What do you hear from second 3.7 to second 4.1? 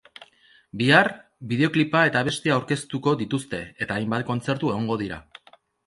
eta